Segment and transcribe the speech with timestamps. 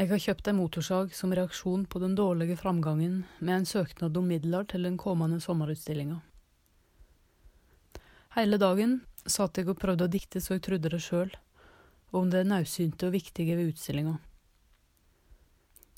[0.00, 4.30] Jeg har kjøpt ei motorsag som reaksjon på den dårlige framgangen med en søknad om
[4.32, 6.14] midler til den kommende sommerutstillinga.
[8.32, 8.94] Hele dagen
[9.28, 11.34] satt jeg og prøvde å dikte så jeg trodde det sjøl,
[12.16, 14.14] om det naudsynte og viktige ved utstillinga.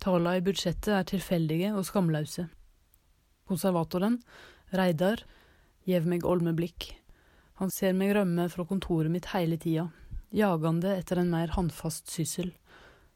[0.03, 2.49] Tallene i budsjettet er tilfeldige og skamløse.
[3.47, 4.19] Konservatoren,
[4.75, 5.23] Reidar,
[5.87, 6.89] gjev meg olme blikk.
[7.63, 9.93] Han ser meg rømme fra kontoret mitt hele tida,
[10.35, 12.51] jagende etter en mer håndfast syssel,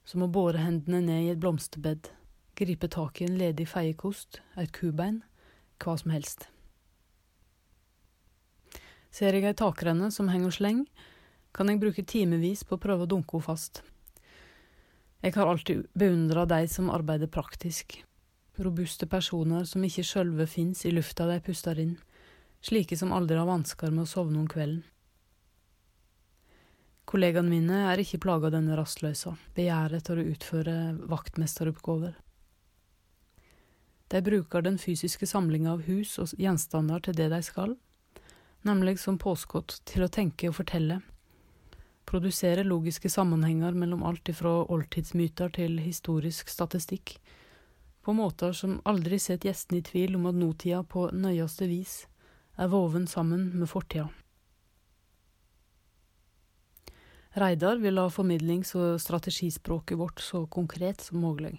[0.07, 2.13] som å bore hendene ned i et blomsterbed,
[2.57, 5.21] gripe tak i en ledig feiekost, et kubein,
[5.83, 6.47] hva som helst.
[9.11, 10.87] Ser jeg ei takrenne som henger sleng,
[11.57, 13.83] kan jeg bruke timevis på å prøve å dunke henne fast.
[15.25, 17.97] Jeg har alltid beundra de som arbeider praktisk,
[18.63, 21.97] robuste personer som ikke sjølve fins i lufta de puster inn,
[22.63, 24.85] slike som aldri har vansker med å sovne om kvelden.
[27.07, 32.17] Kollegaene mine er ikke plaga av denne rastløysa, begjæret etter å utføre vaktmesteroppgaver.
[34.11, 37.77] De bruker den fysiske samlinga av hus og gjenstander til det de skal,
[38.67, 40.99] nemlig som påskudd til å tenke og fortelle,
[42.11, 47.17] produsere logiske sammenhenger mellom alt ifra oldtidsmyter til historisk statistikk,
[48.03, 51.99] på måter som aldri setter gjestene i tvil om at nåtida på nøyeste vis
[52.59, 54.11] er voven sammen med fortida.
[57.37, 61.59] Reidar vil ha formidlings- og strategispråket vårt så konkret som mulig.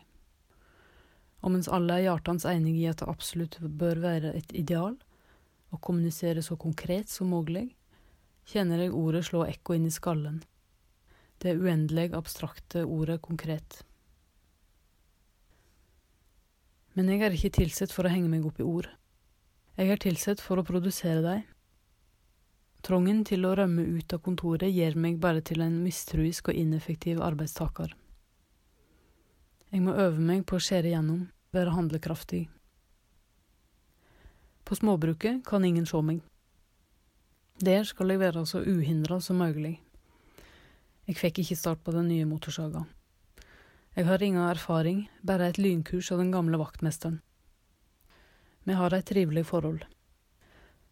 [1.45, 4.95] Og mens alle er hjertens enige i at det absolutt bør være et ideal,
[5.69, 7.67] å kommunisere så konkret som mulig,
[8.49, 10.39] kjenner jeg ordet slå ekko inn i skallen.
[11.37, 13.83] Det uendelig abstrakte ordet konkret.
[16.97, 18.89] Men jeg er ikke tilsett for å henge meg opp i ord.
[19.77, 21.45] Jeg er tilsett for å produsere dem.
[22.87, 27.19] Trangen til å rømme ut av kontoret gjør meg bare til en mistruisk og ineffektiv
[27.19, 27.89] arbeidstaker.
[29.73, 32.45] Jeg må øve meg på å skjære gjennom, være handlekraftig.
[34.63, 36.21] På småbruket kan ingen se meg.
[37.59, 39.81] Der skal jeg være så uhindra som mulig.
[41.09, 42.85] Jeg fikk ikke start på den nye motorsaga.
[43.97, 47.19] Jeg har ingen erfaring, bare et lynkurs av den gamle vaktmesteren.
[48.63, 49.83] Vi har et trivelig forhold.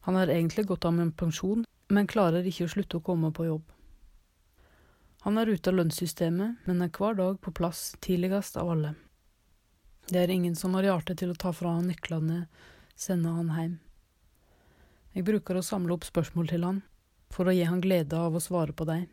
[0.10, 3.48] Han har egentlig gått av med pensjon, men klarer ikke å slutte å komme på
[3.48, 3.66] jobb.
[5.26, 8.94] Han er ute av lønnssystemet, men er hver dag på plass tidligst av alle.
[10.06, 12.44] Det er ingen som har hjerte til å ta fra han nøklene,
[12.96, 13.80] sende han hjem.
[15.16, 16.84] Jeg bruker å samle opp spørsmål til han,
[17.34, 19.08] for å gi han glede av å svare på dem,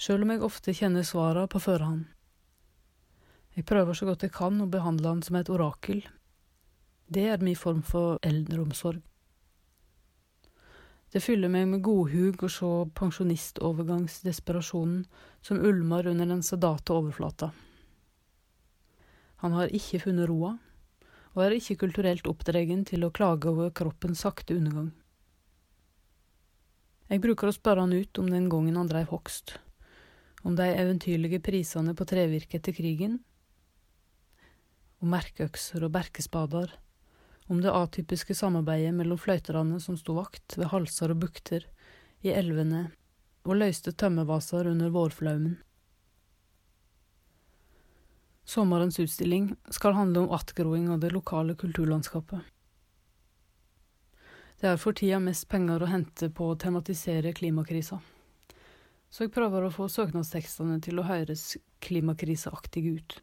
[0.00, 2.06] sjøl om jeg ofte kjenner svara på førehånd.
[3.52, 6.00] Jeg prøver så godt jeg kan å behandle han som et orakel.
[7.12, 9.02] Det er min form for eldreomsorg.
[11.12, 12.64] Det fyller meg med godhug å se
[12.96, 15.02] pensjonistovergangsdesperasjonen
[15.44, 17.50] som ulmer under den sedate overflata.
[19.44, 20.54] Han har ikke funnet roa,
[21.34, 24.88] og er ikke kulturelt oppdregen til å klage over kroppens sakte undergang.
[27.12, 29.58] Jeg bruker å spørre han ut om den gangen han dreiv hogst,
[30.48, 33.20] om de eventyrlige prisene på trevirke etter krigen,
[35.02, 36.72] om merkeøkser og berkespader,
[37.46, 41.66] om det atypiske samarbeidet mellom fløyterne som sto vakt ved halser og bukter,
[42.22, 42.86] i elvene
[43.42, 45.56] og løste tømmervaser under vårflaumen.
[48.44, 52.40] Sommerens utstilling skal handle om attgroing av det lokale kulturlandskapet.
[54.62, 57.98] Det er for tida mest penger å hente på å tematisere klimakrisa.
[59.10, 63.16] Så jeg prøver å få søknadstekstene til å høres klimakriseaktige ut.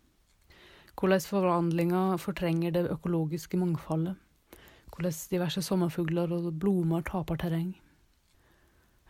[1.00, 4.18] Hvordan forvandlinga fortrenger det økologiske mangfoldet.
[4.92, 7.70] Hvordan diverse sommerfugler og blomster taper terreng.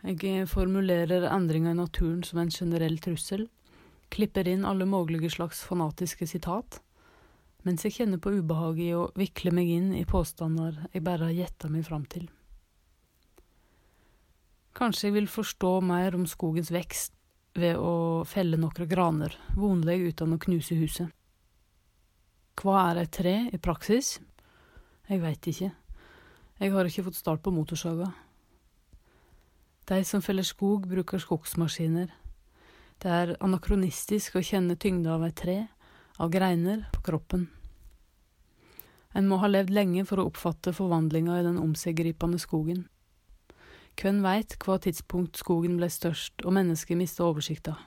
[0.06, 3.48] Jeg formulerer endringer i naturen som en generell trussel,
[4.08, 6.78] klipper inn alle mulige slags fanatiske sitat,
[7.66, 11.36] mens jeg kjenner på ubehaget i å vikle meg inn i påstander jeg bare har
[11.42, 12.30] gjetta meg fram til.
[14.78, 17.18] Kanskje jeg vil forstå mer om skogens vekst
[17.58, 21.10] ved å felle noen graner, vonlig uten å knuse huset.
[22.60, 24.18] Hva er et tre i praksis?
[25.08, 25.70] Jeg veit ikke.
[26.60, 28.10] Jeg har ikke fått start på motorsaga.
[29.88, 32.10] De som feller skog, bruker skogsmaskiner.
[33.00, 35.56] Det er anakronistisk å kjenne tyngda av et tre,
[36.20, 37.46] av greiner på kroppen.
[39.16, 42.84] En må ha levd lenge for å oppfatte forvandlinga i den omseggripende skogen.
[43.96, 47.78] Hvem veit hva tidspunkt skogen ble størst og mennesket mista oversikta.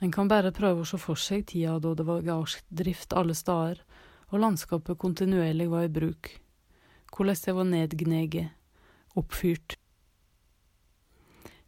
[0.00, 3.80] En kan bare prøve å se for seg tida da det var gardsdrift alle steder,
[4.28, 6.30] og landskapet kontinuerlig var i bruk,
[7.14, 8.50] hvordan det var nedgneget,
[9.16, 9.78] oppfyrt.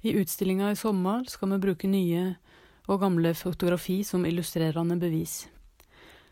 [0.04, 2.24] I utstillinga i sommer skal vi bruke nye
[2.88, 5.46] og gamle fotografi som illustrerende bevis.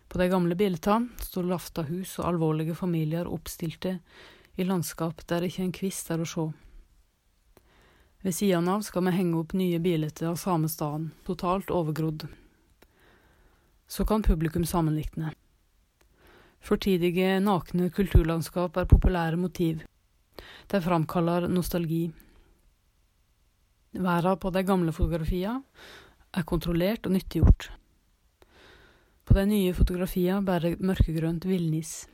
[0.07, 3.97] På de gamle bildene står laftahus og alvorlige familier oppstilte
[4.57, 6.47] i landskap der ikke en kvist er å se.
[8.25, 12.27] Ved siden av skal vi henge opp nye bilder av samme staden, totalt overgrodd.
[13.87, 15.33] Så kan publikum sammenlikne.
[16.61, 19.85] Fortidige, nakne kulturlandskap er populære motiv.
[20.67, 22.09] De framkaller nostalgi.
[23.95, 25.63] Verda på de gamle fotografiene
[26.37, 27.71] er kontrollert og nyttiggjort.
[29.27, 32.09] På de nye fotografiene bærer mørkegrønt villnis.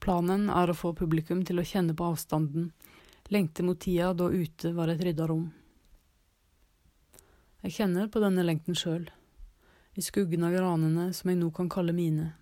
[0.00, 2.70] Planen er å få publikum til å kjenne på avstanden,
[3.30, 5.46] lengte mot tida da ute var et rydda rom.
[7.62, 9.06] Jeg kjenner på denne lengten sjøl,
[9.94, 12.32] i skuggen av granene som jeg nå kan kalle mine.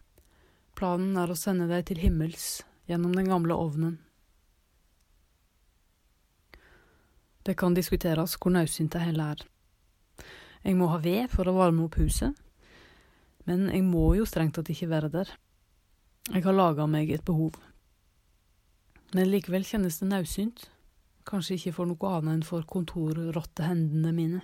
[0.78, 3.98] Planen er å sende deg til himmels gjennom den gamle ovnen.
[7.42, 9.42] Det kan diskuteres hvor naudsynt det hele er.
[10.62, 12.36] Jeg må ha ved for å varme opp huset,
[13.48, 15.30] men jeg må jo strengt tatt ikke være der.
[16.28, 17.56] Jeg har laga meg et behov.
[19.16, 20.66] Men likevel kjennes det naudsynt,
[21.28, 24.42] kanskje ikke for noe annet enn for kontorrottehendene mine.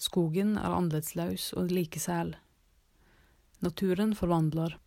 [0.00, 2.34] Skogen er annerledeslaus og like sel.
[3.60, 4.78] Naturen forvandler.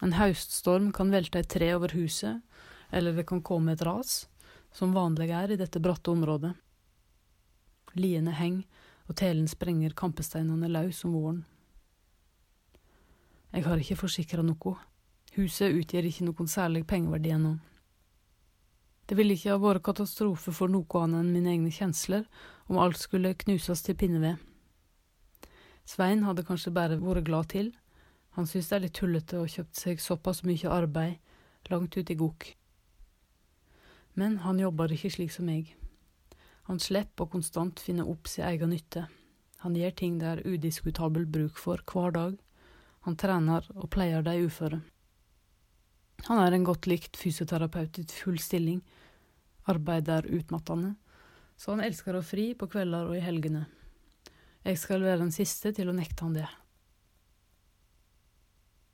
[0.00, 2.40] En høststorm kan velte et tre over huset,
[2.90, 4.24] eller det kan komme et ras
[4.72, 6.54] som vanlig er i dette bratte området.
[7.98, 8.66] Liene henger,
[9.10, 11.40] og telen sprenger kampesteinene løs om våren.
[13.50, 14.76] Jeg har ikke forsikra noe.
[15.34, 17.56] Huset utgjør ikke noen særlig pengeverdi ennå.
[19.10, 22.28] Det ville ikke ha vært katastrofe for noe annet enn mine egne kjensler
[22.70, 24.38] om alt skulle knuses til pinneved.
[25.82, 27.72] Svein hadde kanskje bare vært glad til,
[28.38, 31.18] han synes det er litt tullete å kjøpt seg såpass mye arbeid
[31.72, 32.52] langt ute i gokk.
[34.14, 35.74] Men han jobber ikke slik som meg.
[36.70, 39.08] Han slipper å konstant finne opp sin egen nytte.
[39.66, 42.38] Han gjør ting det er udiskutabel bruk for hver dag.
[43.10, 44.84] Han trener og pleier de uføre.
[46.30, 48.84] Han er en godt likt fysioterapeut i full stilling.
[49.66, 50.94] arbeider er utmattende,
[51.56, 53.66] så han elsker å fri på kvelder og i helgene.
[54.64, 56.46] Jeg skal være den siste til å nekte han det.